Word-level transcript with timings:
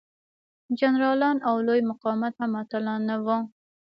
جنرالان 0.79 1.37
او 1.47 1.55
لوی 1.67 1.81
مقامات 1.91 2.33
هم 2.41 2.51
اتلان 2.61 3.01
نه 3.09 3.15
وو. 3.25 3.37